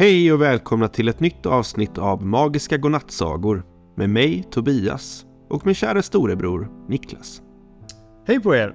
Hej 0.00 0.32
och 0.32 0.40
välkomna 0.42 0.88
till 0.88 1.08
ett 1.08 1.20
nytt 1.20 1.46
avsnitt 1.46 1.98
av 1.98 2.26
Magiska 2.26 2.76
godnattsagor 2.76 3.64
med 3.96 4.10
mig 4.10 4.44
Tobias 4.50 5.26
och 5.50 5.66
min 5.66 5.74
kära 5.74 6.02
storebror 6.02 6.70
Niklas. 6.88 7.42
Hej 8.26 8.40
på 8.40 8.54
er! 8.54 8.74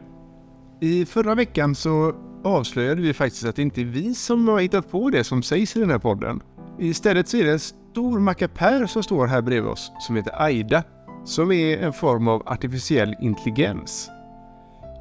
I 0.81 1.05
förra 1.05 1.35
veckan 1.35 1.75
så 1.75 2.15
avslöjade 2.43 3.01
vi 3.01 3.13
faktiskt 3.13 3.45
att 3.45 3.55
det 3.55 3.61
inte 3.61 3.81
är 3.81 3.85
vi 3.85 4.15
som 4.15 4.47
har 4.47 4.59
hittat 4.59 4.91
på 4.91 5.09
det 5.09 5.23
som 5.23 5.43
sägs 5.43 5.75
i 5.75 5.79
den 5.79 5.89
här 5.89 5.99
podden. 5.99 6.41
Istället 6.79 7.27
så 7.27 7.37
är 7.37 7.43
det 7.43 7.51
en 7.51 7.59
stor 7.59 8.19
mackapär 8.19 8.85
som 8.85 9.03
står 9.03 9.27
här 9.27 9.41
bredvid 9.41 9.71
oss 9.71 9.91
som 9.99 10.15
heter 10.15 10.41
Aida, 10.41 10.83
som 11.23 11.51
är 11.51 11.77
en 11.77 11.93
form 11.93 12.27
av 12.27 12.43
artificiell 12.45 13.15
intelligens. 13.21 14.11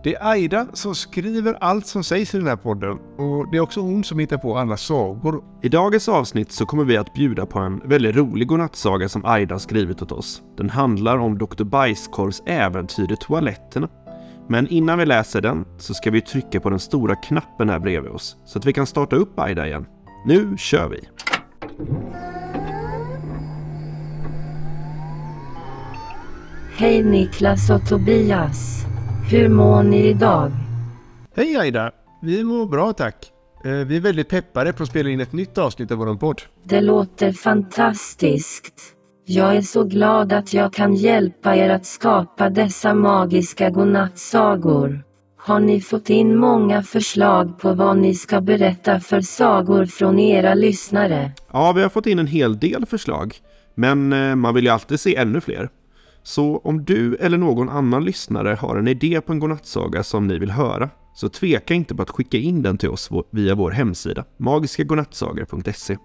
Det 0.05 0.15
är 0.15 0.29
Aida 0.29 0.67
som 0.73 0.95
skriver 0.95 1.55
allt 1.61 1.87
som 1.87 2.05
sägs 2.05 2.35
i 2.35 2.39
den 2.39 2.47
här 2.47 2.57
podden 2.57 2.99
och 3.19 3.51
det 3.51 3.57
är 3.57 3.61
också 3.61 3.81
hon 3.81 4.05
som 4.05 4.19
hittar 4.19 4.39
på 4.39 4.59
alla 4.59 4.77
sagor. 4.77 5.45
I 5.63 5.69
dagens 5.69 6.09
avsnitt 6.09 6.53
så 6.53 6.67
kommer 6.67 6.85
vi 6.85 6.97
att 6.97 7.15
bjuda 7.15 7.47
på 7.47 7.59
en 7.59 7.81
väldigt 7.85 8.17
rolig 8.17 8.49
godnattsaga 8.49 9.09
som 9.09 9.25
Aida 9.25 9.55
har 9.55 9.59
skrivit 9.59 10.03
åt 10.03 10.13
oss. 10.13 10.43
Den 10.57 10.71
handlar 10.71 11.19
om 11.19 11.39
Dr. 11.39 11.65
Bajskorvs 11.65 12.43
äventyr 12.47 13.13
i 13.13 13.17
toaletterna. 13.17 13.89
Men 14.49 14.69
innan 14.69 14.99
vi 14.99 15.07
läser 15.07 15.41
den 15.41 15.65
så 15.79 15.95
ska 15.95 16.11
vi 16.11 16.21
trycka 16.21 16.61
på 16.61 16.71
den 16.71 16.81
stora 16.81 17.17
knappen 17.17 17.69
här 17.69 17.79
bredvid 17.79 18.11
oss 18.11 18.37
så 18.45 18.59
att 18.59 18.65
vi 18.65 18.73
kan 18.73 18.87
starta 18.87 19.17
upp 19.17 19.39
Aida 19.39 19.67
igen. 19.67 19.87
Nu 20.27 20.57
kör 20.57 20.89
vi! 20.89 21.09
Hej 26.77 27.03
Niklas 27.03 27.71
och 27.71 27.89
Tobias. 27.89 28.87
Hur 29.31 29.49
mår 29.49 29.83
ni 29.83 30.07
idag? 30.09 30.51
Hej 31.37 31.57
Aida! 31.57 31.91
Vi 32.23 32.45
mår 32.45 32.67
bra 32.67 32.93
tack. 32.93 33.31
Eh, 33.65 33.71
Vi 33.73 33.97
är 33.97 34.01
väldigt 34.01 34.29
peppade 34.29 34.73
på 34.73 34.83
att 34.83 34.89
spela 34.89 35.11
in 35.11 35.21
ett 35.21 35.33
nytt 35.33 35.59
avsnitt 35.59 35.91
av 35.91 35.99
vår 35.99 36.15
podd. 36.15 36.43
Det 36.65 36.81
låter 36.81 37.33
fantastiskt. 37.33 38.75
Jag 39.27 39.57
är 39.57 39.63
så 39.63 39.85
glad 39.85 40.33
att 40.33 40.55
jag 40.55 40.73
kan 40.73 40.95
hjälpa 40.95 41.57
er 41.57 41.71
att 41.71 41.87
skapa 41.87 42.51
dessa 42.51 42.95
magiska 42.95 43.71
godnattsagor. 43.71 45.05
Har 45.39 45.61
ni 45.61 45.81
fått 45.81 46.11
in 46.11 46.37
många 46.37 46.83
förslag 46.83 47.59
på 47.59 47.73
vad 47.75 47.97
ni 47.99 48.15
ska 48.15 48.41
berätta 48.41 49.01
för 49.01 49.21
sagor 49.21 49.87
från 49.87 50.19
era 50.19 50.55
lyssnare? 50.55 51.33
Ja, 51.53 51.73
vi 51.73 51.83
har 51.83 51.89
fått 51.89 52.07
in 52.07 52.19
en 52.19 52.27
hel 52.27 52.59
del 52.59 52.87
förslag, 52.87 53.35
men 53.75 54.13
eh, 54.13 54.35
man 54.37 54.55
vill 54.55 54.65
ju 54.65 54.71
alltid 54.71 55.01
se 55.01 55.17
ännu 55.17 55.41
fler. 55.41 55.69
Så 56.27 56.61
om 56.65 56.85
du 56.85 57.15
eller 57.15 57.39
någon 57.39 57.69
annan 57.69 58.05
lyssnare 58.05 58.55
har 58.55 58.77
en 58.77 58.89
idé 58.89 59.21
på 59.21 59.33
en 59.33 59.39
godnattsaga 59.39 60.03
som 60.03 60.27
ni 60.27 60.39
vill 60.39 60.51
höra, 60.51 60.91
så 61.15 61.29
tveka 61.29 61.75
inte 61.75 61.95
på 61.95 62.03
att 62.03 62.11
skicka 62.11 62.37
in 62.37 62.63
den 62.63 62.79
till 62.79 62.89
oss 62.89 63.11
via 63.31 63.55
vår 63.55 63.71
hemsida, 63.71 64.25
magiskagodnattsagor.se. 64.37 65.97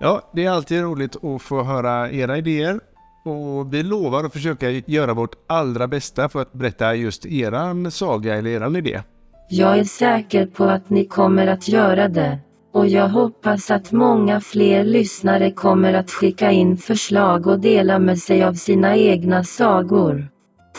Ja, 0.00 0.30
det 0.34 0.44
är 0.44 0.50
alltid 0.50 0.82
roligt 0.82 1.24
att 1.24 1.42
få 1.42 1.62
höra 1.62 2.10
era 2.10 2.38
idéer 2.38 2.80
och 3.24 3.74
vi 3.74 3.82
lovar 3.82 4.24
att 4.24 4.32
försöka 4.32 4.70
göra 4.70 5.14
vårt 5.14 5.34
allra 5.46 5.88
bästa 5.88 6.28
för 6.28 6.42
att 6.42 6.52
berätta 6.52 6.94
just 6.94 7.26
eran 7.26 7.90
saga 7.90 8.34
eller 8.34 8.50
eran 8.50 8.76
idé. 8.76 9.02
Jag 9.48 9.78
är 9.78 9.84
säker 9.84 10.46
på 10.46 10.64
att 10.64 10.90
ni 10.90 11.04
kommer 11.04 11.46
att 11.46 11.68
göra 11.68 12.08
det. 12.08 12.38
Och 12.76 12.86
jag 12.86 13.08
hoppas 13.08 13.70
att 13.70 13.92
många 13.92 14.40
fler 14.40 14.84
lyssnare 14.84 15.50
kommer 15.50 15.92
att 15.92 16.10
skicka 16.10 16.50
in 16.50 16.76
förslag 16.76 17.46
och 17.46 17.60
dela 17.60 17.98
med 17.98 18.18
sig 18.18 18.44
av 18.44 18.54
sina 18.54 18.96
egna 18.96 19.44
sagor. 19.44 20.28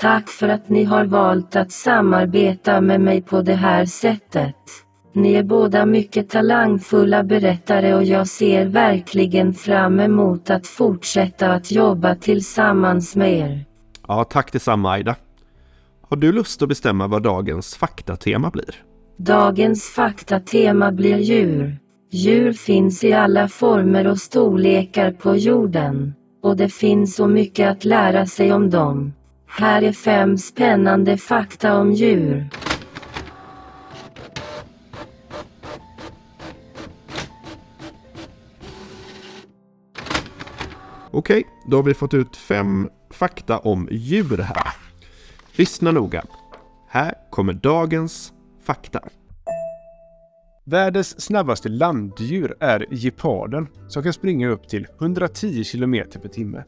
Tack 0.01 0.29
för 0.29 0.49
att 0.49 0.69
ni 0.69 0.83
har 0.83 1.05
valt 1.05 1.55
att 1.55 1.71
samarbeta 1.71 2.81
med 2.81 3.01
mig 3.01 3.21
på 3.21 3.41
det 3.41 3.53
här 3.53 3.85
sättet. 3.85 4.55
Ni 5.13 5.33
är 5.33 5.43
båda 5.43 5.85
mycket 5.85 6.29
talangfulla 6.29 7.23
berättare 7.23 7.95
och 7.95 8.03
jag 8.03 8.27
ser 8.27 8.65
verkligen 8.65 9.53
fram 9.53 9.99
emot 9.99 10.49
att 10.49 10.67
fortsätta 10.67 11.53
att 11.53 11.71
jobba 11.71 12.15
tillsammans 12.15 13.15
med 13.15 13.33
er. 13.33 13.65
Ja, 14.07 14.23
tack 14.23 14.51
detsamma 14.51 14.91
Aida. 14.91 15.15
Har 16.09 16.17
du 16.17 16.31
lust 16.31 16.61
att 16.61 16.69
bestämma 16.69 17.07
vad 17.07 17.23
dagens 17.23 17.75
faktatema 17.75 18.49
blir? 18.49 18.75
Dagens 19.17 19.89
faktatema 19.89 20.91
blir 20.91 21.17
djur. 21.17 21.77
Djur 22.09 22.53
finns 22.53 23.03
i 23.03 23.13
alla 23.13 23.47
former 23.47 24.07
och 24.07 24.17
storlekar 24.17 25.11
på 25.11 25.35
jorden. 25.35 26.13
Och 26.41 26.57
det 26.57 26.69
finns 26.69 27.15
så 27.15 27.27
mycket 27.27 27.69
att 27.69 27.85
lära 27.85 28.25
sig 28.25 28.53
om 28.53 28.69
dem. 28.69 29.13
Här 29.47 29.81
är 29.81 29.91
fem 29.91 30.37
spännande 30.37 31.17
fakta 31.17 31.77
om 31.77 31.91
djur. 31.91 32.49
Okej, 41.11 41.43
då 41.69 41.77
har 41.77 41.83
vi 41.83 41.93
fått 41.93 42.13
ut 42.13 42.35
fem 42.35 42.89
fakta 43.09 43.59
om 43.59 43.87
djur 43.91 44.37
här. 44.37 44.73
Lyssna 45.55 45.91
noga. 45.91 46.23
Här 46.89 47.13
kommer 47.29 47.53
dagens 47.53 48.33
fakta. 48.63 49.01
Världens 50.69 51.21
snabbaste 51.21 51.69
landdjur 51.69 52.55
är 52.59 52.85
geparden 52.91 53.67
som 53.87 54.03
kan 54.03 54.13
springa 54.13 54.49
upp 54.49 54.67
till 54.67 54.87
110 55.01 55.63
km 55.63 55.93
per 55.93 56.29
timme. 56.29 56.63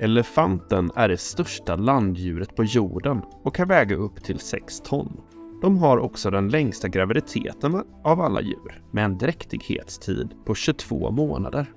Elefanten 0.00 0.90
är 0.96 1.08
det 1.08 1.16
största 1.16 1.76
landdjuret 1.76 2.56
på 2.56 2.64
jorden 2.64 3.22
och 3.42 3.54
kan 3.54 3.68
väga 3.68 3.96
upp 3.96 4.24
till 4.24 4.38
6 4.38 4.80
ton. 4.80 5.20
De 5.62 5.78
har 5.78 5.98
också 5.98 6.30
den 6.30 6.48
längsta 6.48 6.88
graviditeten 6.88 7.82
av 8.04 8.20
alla 8.20 8.40
djur 8.40 8.82
med 8.92 9.04
en 9.04 9.18
dräktighetstid 9.18 10.28
på 10.46 10.54
22 10.54 11.10
månader. 11.10 11.72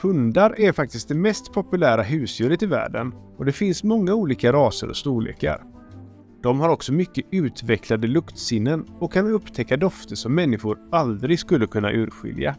Hundar 0.00 0.60
är 0.60 0.72
faktiskt 0.72 1.08
det 1.08 1.14
mest 1.14 1.52
populära 1.52 2.02
husdjuret 2.02 2.62
i 2.62 2.66
världen 2.66 3.14
och 3.38 3.44
det 3.44 3.52
finns 3.52 3.84
många 3.84 4.14
olika 4.14 4.52
raser 4.52 4.88
och 4.88 4.96
storlekar. 4.96 5.75
De 6.46 6.60
har 6.60 6.68
också 6.68 6.92
mycket 6.92 7.24
utvecklade 7.30 8.06
luktsinnen 8.06 8.86
och 8.98 9.12
kan 9.12 9.26
upptäcka 9.26 9.76
dofter 9.76 10.16
som 10.16 10.34
människor 10.34 10.78
aldrig 10.92 11.38
skulle 11.38 11.66
kunna 11.66 11.92
urskilja. 11.92 12.56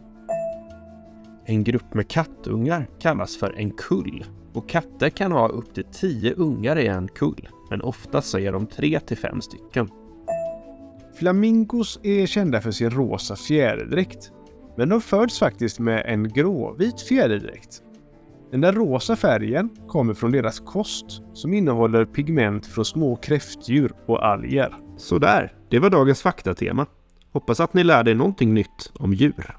En 1.45 1.63
grupp 1.63 1.93
med 1.93 2.07
kattungar 2.07 2.87
kallas 2.99 3.37
för 3.37 3.53
en 3.57 3.71
kull 3.71 4.25
och 4.53 4.69
katter 4.69 5.09
kan 5.09 5.31
ha 5.31 5.47
upp 5.47 5.73
till 5.73 5.83
10 5.91 6.33
ungar 6.33 6.77
i 6.77 6.87
en 6.87 7.07
kull, 7.07 7.49
men 7.69 7.81
oftast 7.81 8.29
så 8.29 8.39
är 8.39 8.51
de 8.51 8.67
3 8.67 8.99
till 8.99 9.17
5 9.17 9.41
stycken. 9.41 9.89
Flamingos 11.19 11.99
är 12.03 12.25
kända 12.25 12.61
för 12.61 12.71
sin 12.71 12.89
rosa 12.89 13.35
fjäderdräkt, 13.35 14.31
men 14.77 14.89
de 14.89 15.01
föds 15.01 15.39
faktiskt 15.39 15.79
med 15.79 16.03
en 16.05 16.29
gråvit 16.29 17.01
fjäderdräkt. 17.01 17.81
Den 18.51 18.61
där 18.61 18.73
rosa 18.73 19.15
färgen 19.15 19.69
kommer 19.87 20.13
från 20.13 20.31
deras 20.31 20.59
kost 20.59 21.21
som 21.33 21.53
innehåller 21.53 22.05
pigment 22.05 22.65
från 22.65 22.85
små 22.85 23.15
kräftdjur 23.15 23.91
och 24.05 24.25
alger. 24.25 24.75
Sådär, 24.97 25.53
det 25.69 25.79
var 25.79 25.89
dagens 25.89 26.21
faktatema. 26.21 26.85
Hoppas 27.33 27.59
att 27.59 27.73
ni 27.73 27.83
lärde 27.83 28.11
er 28.11 28.15
någonting 28.15 28.53
nytt 28.53 28.91
om 28.93 29.13
djur. 29.13 29.55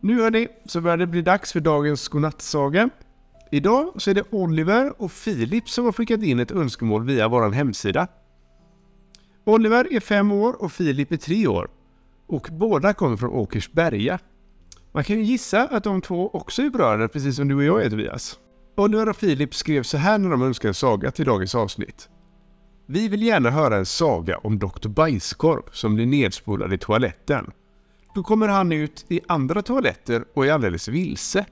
Nu 0.00 0.22
hörni, 0.22 0.48
så 0.64 0.80
börjar 0.80 0.96
det 0.96 1.06
bli 1.06 1.22
dags 1.22 1.52
för 1.52 1.60
dagens 1.60 2.08
godnattsaga. 2.08 2.90
Idag 3.50 3.92
så 3.96 4.10
är 4.10 4.14
det 4.14 4.24
Oliver 4.30 5.02
och 5.02 5.12
Filip 5.12 5.68
som 5.68 5.84
har 5.84 5.92
skickat 5.92 6.22
in 6.22 6.40
ett 6.40 6.50
önskemål 6.50 7.04
via 7.04 7.28
vår 7.28 7.50
hemsida. 7.50 8.06
Oliver 9.44 9.92
är 9.92 10.00
fem 10.00 10.32
år 10.32 10.62
och 10.62 10.72
Filip 10.72 11.12
är 11.12 11.16
tre 11.16 11.46
år. 11.46 11.70
Och 12.26 12.48
båda 12.52 12.92
kommer 12.92 13.16
från 13.16 13.30
Åkersberga. 13.30 14.18
Man 14.92 15.04
kan 15.04 15.16
ju 15.16 15.22
gissa 15.22 15.62
att 15.62 15.84
de 15.84 16.00
två 16.00 16.30
också 16.30 16.62
är 16.62 16.70
bröder, 16.70 17.08
precis 17.08 17.36
som 17.36 17.48
du 17.48 17.54
och 17.54 17.64
jag 17.64 17.84
är 17.84 17.90
Tobias. 17.90 18.38
Oliver 18.76 19.08
och 19.08 19.16
Filip 19.16 19.54
skrev 19.54 19.82
så 19.82 19.96
här 19.96 20.18
när 20.18 20.30
de 20.30 20.42
önskade 20.42 20.70
en 20.70 20.74
saga 20.74 21.10
till 21.10 21.24
dagens 21.24 21.54
avsnitt. 21.54 22.08
Vi 22.86 23.08
vill 23.08 23.22
gärna 23.22 23.50
höra 23.50 23.76
en 23.76 23.86
saga 23.86 24.38
om 24.38 24.58
Dr. 24.58 24.88
Bajskorv 24.88 25.62
som 25.72 25.94
blir 25.94 26.06
nedspolad 26.06 26.72
i 26.72 26.78
toaletten. 26.78 27.50
Då 28.14 28.22
kommer 28.22 28.48
han 28.48 28.72
ut 28.72 29.04
i 29.08 29.20
andra 29.28 29.62
toaletter 29.62 30.24
och 30.34 30.46
är 30.46 30.52
alldeles 30.52 30.88
vilse. 30.88 31.46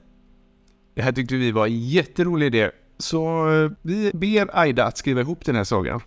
Det 0.95 1.01
här 1.01 1.11
tyckte 1.11 1.35
vi 1.35 1.51
var 1.51 1.67
en 1.67 1.79
jätterolig 1.79 2.45
idé, 2.45 2.71
så 2.97 3.49
eh, 3.51 3.71
vi 3.81 4.11
ber 4.13 4.59
Aida 4.59 4.85
att 4.85 4.97
skriva 4.97 5.21
ihop 5.21 5.45
den 5.45 5.55
här 5.55 5.63
sagan. 5.63 6.01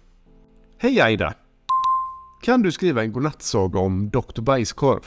Hej 0.79 1.01
Aida! 1.01 1.35
Kan 2.43 2.63
du 2.63 2.73
skriva 2.73 3.03
en 3.03 3.13
godnattsaga 3.13 3.79
om 3.79 4.11
Dr. 4.11 4.41
Bajskorv? 4.41 5.07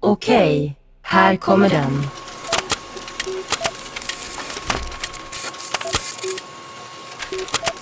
Okej, 0.00 0.79
här 1.10 1.36
kommer 1.36 1.70
den. 1.70 1.92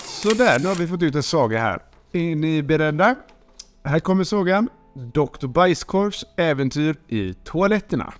Sådär, 0.05 0.59
nu 0.59 0.67
har 0.67 0.75
vi 0.75 0.87
fått 0.87 1.01
ut 1.01 1.15
en 1.15 1.23
saga 1.23 1.59
här. 1.59 1.79
Är 2.11 2.35
ni 2.35 2.63
beredda? 2.63 3.15
Här 3.83 3.99
kommer 3.99 4.23
sagan. 4.23 4.69
Dr. 5.13 5.47
Bajskorvs 5.47 6.25
äventyr 6.37 6.95
i 7.07 7.33
toaletterna. 7.33 8.13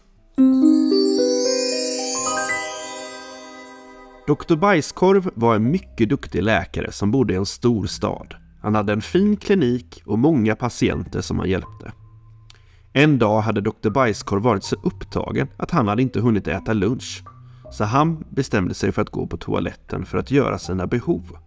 Dr. 4.27 4.55
Bajskorv 4.55 5.31
var 5.35 5.55
en 5.55 5.71
mycket 5.71 6.09
duktig 6.09 6.43
läkare 6.43 6.91
som 6.91 7.11
bodde 7.11 7.33
i 7.33 7.35
en 7.35 7.45
stor 7.45 7.85
stad. 7.85 8.35
Han 8.61 8.75
hade 8.75 8.93
en 8.93 9.01
fin 9.01 9.37
klinik 9.37 10.03
och 10.05 10.19
många 10.19 10.55
patienter 10.55 11.21
som 11.21 11.39
han 11.39 11.49
hjälpte. 11.49 11.91
En 12.93 13.19
dag 13.19 13.41
hade 13.41 13.61
Dr. 13.61 13.89
Bajskorv 13.89 14.43
varit 14.43 14.63
så 14.63 14.75
upptagen 14.83 15.47
att 15.57 15.71
han 15.71 15.87
hade 15.87 16.01
inte 16.01 16.19
hunnit 16.19 16.47
äta 16.47 16.73
lunch. 16.73 17.23
Så 17.71 17.83
han 17.83 18.23
bestämde 18.29 18.73
sig 18.73 18.91
för 18.91 19.01
att 19.01 19.09
gå 19.09 19.27
på 19.27 19.37
toaletten 19.37 20.05
för 20.05 20.17
att 20.17 20.31
göra 20.31 20.57
sina 20.57 20.87
behov. 20.87 21.37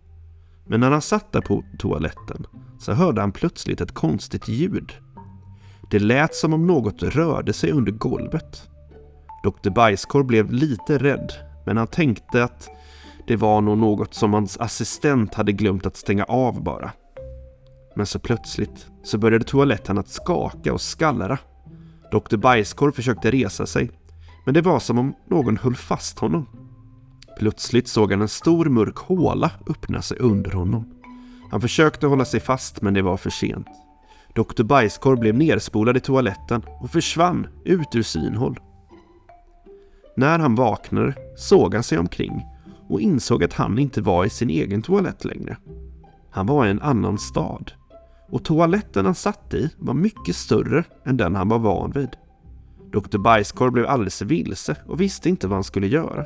Men 0.67 0.81
när 0.81 0.91
han 0.91 1.03
satt 1.03 1.33
där 1.33 1.41
på 1.41 1.65
toaletten 1.79 2.47
så 2.79 2.93
hörde 2.93 3.21
han 3.21 3.33
plötsligt 3.33 3.81
ett 3.81 3.95
konstigt 3.95 4.49
ljud. 4.49 4.93
Det 5.91 5.99
lät 5.99 6.35
som 6.35 6.53
om 6.53 6.67
något 6.67 7.03
rörde 7.03 7.53
sig 7.53 7.73
under 7.73 7.93
golvet. 7.93 8.69
Dr. 9.45 9.71
Bajskorv 9.71 10.27
blev 10.27 10.53
lite 10.53 10.99
rädd, 10.99 11.33
men 11.67 11.77
han 11.77 11.87
tänkte 11.87 12.45
att 12.45 12.69
det 13.27 13.37
var 13.37 13.61
nog 13.61 13.79
något 13.79 14.15
som 14.15 14.35
hans 14.35 14.59
assistent 14.59 15.35
hade 15.35 15.53
glömt 15.53 15.87
att 15.87 15.97
stänga 15.97 16.25
av 16.25 16.63
bara. 16.63 16.93
Men 17.95 18.07
så 18.07 18.19
plötsligt 18.19 18.87
så 19.03 19.19
började 19.19 19.45
toaletten 19.45 19.99
att 19.99 20.09
skaka 20.09 20.73
och 20.73 20.81
skallra. 20.81 21.39
Dr. 22.11 22.37
Bajskorv 22.37 22.93
försökte 22.93 23.31
resa 23.31 23.67
sig, 23.67 23.91
men 24.45 24.55
det 24.55 24.61
var 24.61 24.81
som 24.81 24.99
om 24.99 25.15
någon 25.29 25.57
höll 25.57 25.77
fast 25.77 26.19
honom. 26.19 26.47
Plötsligt 27.39 27.89
såg 27.89 28.13
han 28.13 28.23
en 28.23 28.29
stor 28.29 28.65
mörk 28.65 28.97
håla 28.97 29.51
öppna 29.67 30.03
sig 30.03 30.19
under 30.19 30.51
honom. 30.51 30.95
Han 31.51 31.61
försökte 31.61 32.07
hålla 32.07 32.25
sig 32.25 32.41
fast, 32.41 32.83
men 32.83 32.95
det 32.95 33.03
var 33.03 33.17
för 33.17 33.31
sent. 33.31 33.67
Dr. 34.35 34.63
Bajskorv 34.63 35.19
blev 35.19 35.35
nerspolad 35.35 35.97
i 35.97 36.01
toaletten 36.01 36.63
och 36.81 36.91
försvann 36.91 37.47
ut 37.65 37.95
ur 37.95 38.03
synhåll. 38.03 38.61
När 40.17 40.39
han 40.39 40.55
vaknade 40.55 41.15
såg 41.37 41.75
han 41.75 41.83
sig 41.83 41.99
omkring 41.99 42.43
och 42.89 43.01
insåg 43.01 43.45
att 43.45 43.53
han 43.53 43.79
inte 43.79 44.01
var 44.01 44.25
i 44.25 44.31
sin 44.31 44.51
egen 44.51 44.83
toalett 44.83 45.25
längre. 45.25 45.57
Han 46.31 46.47
var 46.47 46.67
i 46.67 46.71
en 46.71 46.83
annan 46.83 47.19
stad 47.19 47.73
och 48.33 48.45
toaletten 48.45 49.05
han 49.05 49.15
satt 49.15 49.55
i 49.55 49.71
var 49.79 49.95
mycket 49.95 50.37
större 50.37 50.85
än 51.05 51.17
den 51.17 51.35
han 51.35 51.49
var 51.49 51.59
van 51.59 51.91
vid. 51.91 52.09
Dr. 52.93 53.19
Bajskorv 53.19 53.73
blev 53.73 53.87
alldeles 53.87 54.23
vilse 54.23 54.77
och 54.87 55.01
visste 55.01 55.29
inte 55.29 55.47
vad 55.47 55.57
han 55.57 55.65
skulle 55.65 55.87
göra. 55.87 56.25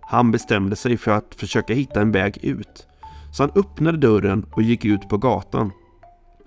Han 0.00 0.30
bestämde 0.30 0.76
sig 0.76 0.96
för 0.96 1.10
att 1.10 1.34
försöka 1.34 1.74
hitta 1.74 2.00
en 2.00 2.12
väg 2.12 2.38
ut, 2.44 2.86
så 3.32 3.42
han 3.42 3.52
öppnade 3.54 3.98
dörren 3.98 4.46
och 4.52 4.62
gick 4.62 4.84
ut 4.84 5.08
på 5.08 5.18
gatan. 5.18 5.70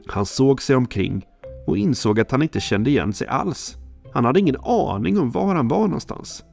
Han 0.07 0.25
såg 0.25 0.61
sig 0.61 0.75
omkring 0.75 1.25
och 1.67 1.77
insåg 1.77 2.19
att 2.19 2.31
han 2.31 2.41
inte 2.41 2.59
kände 2.59 2.89
igen 2.89 3.13
sig 3.13 3.27
alls. 3.27 3.77
Han 4.13 4.25
hade 4.25 4.39
ingen 4.39 4.57
aning 4.63 5.19
om 5.19 5.31
var 5.31 5.56
han 5.56 5.67
var 5.67 5.83
någonstans. 5.83 6.44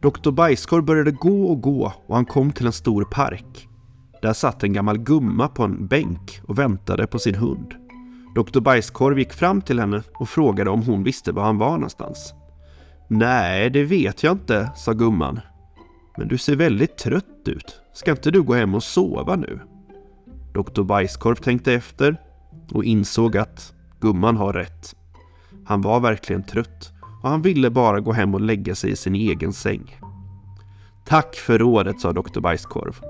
Dr. 0.00 0.30
Bajskorv 0.30 0.84
började 0.84 1.10
gå 1.10 1.44
och 1.44 1.60
gå 1.60 1.92
och 2.06 2.14
han 2.14 2.26
kom 2.26 2.52
till 2.52 2.66
en 2.66 2.72
stor 2.72 3.04
park. 3.04 3.68
Där 4.22 4.32
satt 4.32 4.64
en 4.64 4.72
gammal 4.72 4.98
gumma 4.98 5.48
på 5.48 5.62
en 5.62 5.86
bänk 5.86 6.40
och 6.42 6.58
väntade 6.58 7.06
på 7.06 7.18
sin 7.18 7.34
hund. 7.34 7.74
Doktor 8.34 8.60
Bajskorv 8.60 9.18
gick 9.18 9.32
fram 9.32 9.62
till 9.62 9.80
henne 9.80 10.02
och 10.14 10.28
frågade 10.28 10.70
om 10.70 10.82
hon 10.82 11.02
visste 11.02 11.32
var 11.32 11.42
han 11.44 11.58
var 11.58 11.72
någonstans. 11.72 12.34
Nej, 13.08 13.70
det 13.70 13.84
vet 13.84 14.22
jag 14.22 14.32
inte, 14.32 14.70
sa 14.76 14.92
gumman. 14.92 15.40
Men 16.16 16.28
du 16.28 16.38
ser 16.38 16.56
väldigt 16.56 16.98
trött 16.98 17.42
ut. 17.46 17.80
Ska 17.92 18.10
inte 18.10 18.30
du 18.30 18.42
gå 18.42 18.54
hem 18.54 18.74
och 18.74 18.82
sova 18.82 19.36
nu? 19.36 19.60
Doktor 20.54 20.84
Bajskorv 20.84 21.34
tänkte 21.34 21.72
efter 21.72 22.20
och 22.72 22.84
insåg 22.84 23.36
att 23.36 23.74
gumman 24.00 24.36
har 24.36 24.52
rätt. 24.52 24.96
Han 25.66 25.80
var 25.80 26.00
verkligen 26.00 26.42
trött 26.42 26.92
och 27.22 27.28
han 27.28 27.42
ville 27.42 27.70
bara 27.70 28.00
gå 28.00 28.12
hem 28.12 28.34
och 28.34 28.40
lägga 28.40 28.74
sig 28.74 28.90
i 28.90 28.96
sin 28.96 29.14
egen 29.14 29.52
säng. 29.52 30.00
Tack 31.06 31.34
för 31.34 31.58
rådet, 31.58 32.00
sa 32.00 32.12
doktor 32.12 32.40
Bajskorv. 32.40 33.00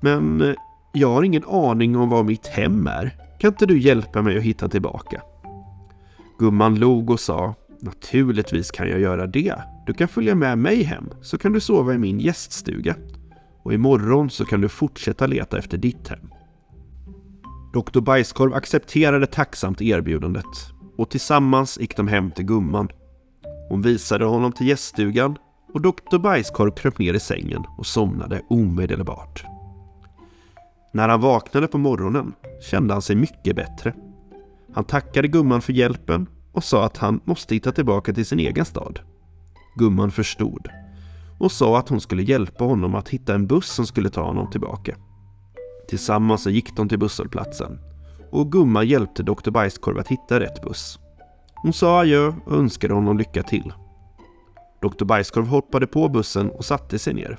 Men 0.00 0.40
eh, 0.40 0.54
jag 0.92 1.08
har 1.08 1.22
ingen 1.22 1.44
aning 1.44 1.96
om 1.96 2.08
var 2.08 2.22
mitt 2.22 2.46
hem 2.46 2.86
är. 2.86 3.16
Kan 3.38 3.48
inte 3.48 3.66
du 3.66 3.80
hjälpa 3.80 4.22
mig 4.22 4.36
att 4.36 4.42
hitta 4.42 4.68
tillbaka? 4.68 5.22
Gumman 6.38 6.74
log 6.74 7.10
och 7.10 7.20
sa 7.20 7.54
Naturligtvis 7.82 8.70
kan 8.70 8.88
jag 8.88 9.00
göra 9.00 9.26
det. 9.26 9.54
Du 9.86 9.94
kan 9.94 10.08
följa 10.08 10.34
med 10.34 10.58
mig 10.58 10.82
hem 10.82 11.10
så 11.22 11.38
kan 11.38 11.52
du 11.52 11.60
sova 11.60 11.94
i 11.94 11.98
min 11.98 12.20
gäststuga. 12.20 12.94
Och 13.62 13.72
imorgon 13.72 14.30
så 14.30 14.44
kan 14.44 14.60
du 14.60 14.68
fortsätta 14.68 15.26
leta 15.26 15.58
efter 15.58 15.78
ditt 15.78 16.08
hem. 16.08 16.30
Doktor 17.72 18.00
Bajskorv 18.00 18.54
accepterade 18.54 19.26
tacksamt 19.26 19.82
erbjudandet 19.82 20.44
och 20.96 21.10
tillsammans 21.10 21.78
gick 21.80 21.96
de 21.96 22.08
hem 22.08 22.30
till 22.30 22.44
gumman. 22.44 22.88
Hon 23.68 23.82
visade 23.82 24.24
honom 24.24 24.52
till 24.52 24.68
gäststugan 24.68 25.36
och 25.74 25.80
doktor 25.80 26.18
Bajskorv 26.18 26.70
kröp 26.70 26.98
ner 26.98 27.14
i 27.14 27.20
sängen 27.20 27.64
och 27.78 27.86
somnade 27.86 28.42
omedelbart. 28.48 29.44
När 30.92 31.08
han 31.08 31.20
vaknade 31.20 31.66
på 31.66 31.78
morgonen 31.78 32.32
kände 32.70 32.94
han 32.94 33.02
sig 33.02 33.16
mycket 33.16 33.56
bättre. 33.56 33.94
Han 34.74 34.84
tackade 34.84 35.28
gumman 35.28 35.62
för 35.62 35.72
hjälpen 35.72 36.26
och 36.52 36.64
sa 36.64 36.84
att 36.84 36.96
han 36.96 37.20
måste 37.24 37.54
hitta 37.54 37.72
tillbaka 37.72 38.12
till 38.12 38.26
sin 38.26 38.40
egen 38.40 38.64
stad. 38.64 39.00
Gumman 39.76 40.10
förstod 40.10 40.68
och 41.38 41.52
sa 41.52 41.78
att 41.78 41.88
hon 41.88 42.00
skulle 42.00 42.22
hjälpa 42.22 42.64
honom 42.64 42.94
att 42.94 43.08
hitta 43.08 43.34
en 43.34 43.46
buss 43.46 43.68
som 43.68 43.86
skulle 43.86 44.10
ta 44.10 44.22
honom 44.22 44.50
tillbaka. 44.50 44.96
Tillsammans 45.88 46.46
gick 46.46 46.76
de 46.76 46.88
till 46.88 46.98
busshållplatsen 46.98 47.78
och 48.30 48.52
gumman 48.52 48.88
hjälpte 48.88 49.22
Dr. 49.22 49.50
Bajskorv 49.50 49.98
att 49.98 50.08
hitta 50.08 50.40
rätt 50.40 50.62
buss. 50.62 50.98
Hon 51.54 51.72
sa 51.72 52.00
adjö 52.00 52.32
och 52.46 52.52
önskade 52.52 52.94
honom 52.94 53.18
lycka 53.18 53.42
till. 53.42 53.72
Dr. 54.82 55.04
Bajskorv 55.04 55.46
hoppade 55.46 55.86
på 55.86 56.08
bussen 56.08 56.50
och 56.50 56.64
satte 56.64 56.98
sig 56.98 57.14
ner. 57.14 57.38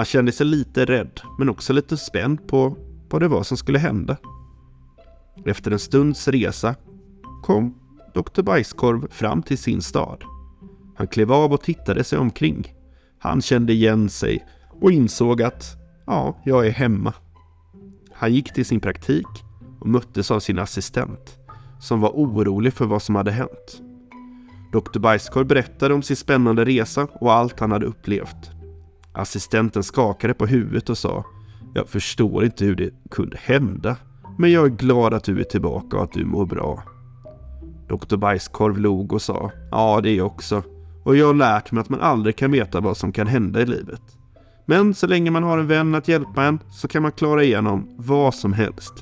Han 0.00 0.04
kände 0.04 0.32
sig 0.32 0.46
lite 0.46 0.84
rädd, 0.84 1.20
men 1.38 1.48
också 1.48 1.72
lite 1.72 1.96
spänd 1.96 2.48
på 2.48 2.76
vad 3.10 3.22
det 3.22 3.28
var 3.28 3.42
som 3.42 3.56
skulle 3.56 3.78
hända. 3.78 4.16
Efter 5.46 5.70
en 5.70 5.78
stunds 5.78 6.28
resa 6.28 6.74
kom 7.42 7.74
Dr. 8.14 8.42
Bajskorv 8.42 9.10
fram 9.10 9.42
till 9.42 9.58
sin 9.58 9.82
stad. 9.82 10.24
Han 10.96 11.06
klev 11.06 11.32
av 11.32 11.52
och 11.52 11.62
tittade 11.62 12.04
sig 12.04 12.18
omkring. 12.18 12.74
Han 13.18 13.42
kände 13.42 13.72
igen 13.72 14.10
sig 14.10 14.46
och 14.80 14.92
insåg 14.92 15.42
att, 15.42 15.76
ja, 16.06 16.42
jag 16.44 16.66
är 16.66 16.70
hemma. 16.70 17.14
Han 18.12 18.34
gick 18.34 18.52
till 18.52 18.66
sin 18.66 18.80
praktik 18.80 19.44
och 19.80 19.88
möttes 19.88 20.30
av 20.30 20.40
sin 20.40 20.58
assistent 20.58 21.38
som 21.80 22.00
var 22.00 22.10
orolig 22.10 22.72
för 22.72 22.86
vad 22.86 23.02
som 23.02 23.14
hade 23.14 23.30
hänt. 23.30 23.82
Dr. 24.72 24.98
Bajskorv 24.98 25.46
berättade 25.46 25.94
om 25.94 26.02
sin 26.02 26.16
spännande 26.16 26.64
resa 26.64 27.08
och 27.12 27.32
allt 27.32 27.60
han 27.60 27.72
hade 27.72 27.86
upplevt. 27.86 28.59
Assistenten 29.12 29.82
skakade 29.82 30.34
på 30.34 30.46
huvudet 30.46 30.90
och 30.90 30.98
sa 30.98 31.24
Jag 31.74 31.88
förstår 31.88 32.44
inte 32.44 32.64
hur 32.64 32.74
det 32.74 32.90
kunde 33.10 33.36
hända, 33.40 33.96
men 34.38 34.52
jag 34.52 34.64
är 34.64 34.70
glad 34.70 35.14
att 35.14 35.24
du 35.24 35.40
är 35.40 35.44
tillbaka 35.44 35.96
och 35.96 36.02
att 36.02 36.12
du 36.12 36.24
mår 36.24 36.46
bra. 36.46 36.82
Dr. 37.88 38.16
Bajskorv 38.16 38.78
log 38.78 39.12
och 39.12 39.22
sa 39.22 39.50
Ja, 39.70 40.00
det 40.00 40.10
är 40.10 40.16
jag 40.16 40.26
också. 40.26 40.62
Och 41.04 41.16
jag 41.16 41.26
har 41.26 41.34
lärt 41.34 41.72
mig 41.72 41.80
att 41.80 41.88
man 41.88 42.00
aldrig 42.00 42.36
kan 42.36 42.52
veta 42.52 42.80
vad 42.80 42.96
som 42.96 43.12
kan 43.12 43.26
hända 43.26 43.60
i 43.60 43.66
livet. 43.66 44.02
Men 44.66 44.94
så 44.94 45.06
länge 45.06 45.30
man 45.30 45.42
har 45.42 45.58
en 45.58 45.66
vän 45.66 45.94
att 45.94 46.08
hjälpa 46.08 46.44
en 46.44 46.58
så 46.70 46.88
kan 46.88 47.02
man 47.02 47.12
klara 47.12 47.44
igenom 47.44 47.94
vad 47.98 48.34
som 48.34 48.52
helst. 48.52 48.92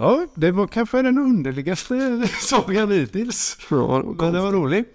Ja, 0.00 0.26
det 0.34 0.50
var 0.50 0.66
kanske 0.66 1.02
den 1.02 1.18
underligaste 1.18 2.28
sagan 2.40 2.90
hittills. 2.90 3.58
Ja, 3.70 4.02
Men 4.18 4.32
det 4.32 4.40
var 4.40 4.52
roligt. 4.52 4.88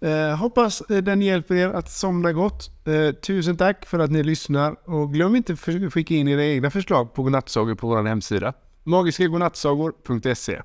Eh, 0.00 0.36
hoppas 0.36 0.80
eh, 0.80 1.02
den 1.02 1.22
hjälper 1.22 1.54
er 1.54 1.68
att 1.68 1.90
somna 1.90 2.32
gott. 2.32 2.86
Eh, 2.86 3.14
tusen 3.14 3.56
tack 3.56 3.86
för 3.86 3.98
att 3.98 4.10
ni 4.10 4.22
lyssnar 4.22 4.90
och 4.90 5.12
glöm 5.12 5.36
inte 5.36 5.52
att 5.52 5.92
skicka 5.92 6.14
in 6.14 6.28
era 6.28 6.44
egna 6.44 6.70
förslag 6.70 7.14
på 7.14 7.22
godnattsagor 7.22 7.74
på 7.74 7.88
vår 7.88 8.04
hemsida. 8.04 8.52
magiskagodnattsagor.se 8.84 10.62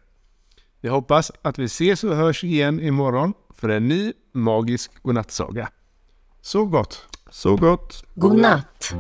Jag 0.82 0.92
hoppas 0.92 1.32
att 1.42 1.60
vi 1.60 1.66
ses 1.66 2.04
och 2.04 2.16
hörs 2.16 2.44
igen 2.44 2.80
imorgon 2.80 3.34
för 3.56 3.70
en 3.70 3.88
ny 3.88 4.14
magisk 4.34 5.04
godnattsaga. 5.04 5.70
Så 6.42 6.66
gott! 6.66 7.06
Så 7.30 7.56
gott! 7.56 8.04
God 8.16 8.38
natt. 8.38 8.94